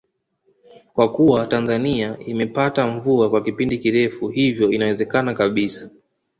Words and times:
Kwa 0.93 1.11
kuwa 1.11 1.47
Tanzania 1.47 2.17
imepata 2.19 2.87
mvua 2.87 3.29
kwa 3.29 3.43
kipindi 3.43 3.77
kirefu 3.77 4.27
hivyo 4.29 4.71
inawezekana 4.71 5.33
kabisa 5.33 5.89